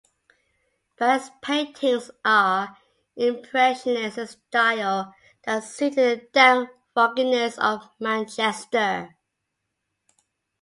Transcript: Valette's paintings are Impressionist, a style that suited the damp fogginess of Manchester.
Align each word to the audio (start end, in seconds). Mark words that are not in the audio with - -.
Valette's 0.97 1.29
paintings 1.43 2.09
are 2.25 2.75
Impressionist, 3.15 4.17
a 4.17 4.25
style 4.25 5.13
that 5.43 5.63
suited 5.63 6.21
the 6.21 6.27
damp 6.33 6.71
fogginess 6.95 7.55
of 7.59 7.87
Manchester. 7.99 9.15